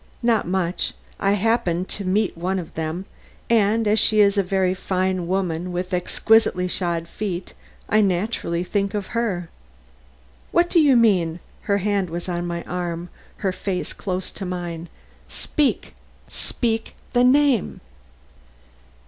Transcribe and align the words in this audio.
"Not 0.23 0.47
much. 0.47 0.95
I 1.19 1.33
happened 1.33 1.87
to 1.89 2.03
meet 2.03 2.35
one 2.35 2.57
of 2.57 2.73
them, 2.73 3.05
and 3.51 3.87
as 3.87 3.99
she 3.99 4.19
is 4.19 4.35
a 4.35 4.41
very 4.41 4.73
fine 4.73 5.27
woman 5.27 5.71
with 5.71 5.93
exquisitely 5.93 6.67
shod 6.67 7.07
feet, 7.07 7.53
I 7.87 8.01
naturally 8.01 8.63
think 8.63 8.95
of 8.95 9.07
her." 9.13 9.49
"What 10.51 10.71
do 10.71 10.79
you 10.81 10.95
mean?" 10.95 11.39
Her 11.69 11.77
hand 11.77 12.09
was 12.09 12.27
on 12.27 12.47
my 12.47 12.63
arm, 12.63 13.09
her 13.45 13.51
face 13.51 13.93
close 13.93 14.31
to 14.31 14.43
mine. 14.43 14.89
"Speak! 15.29 15.93
speak! 16.27 16.95
the 17.13 17.23
name!" 17.23 17.79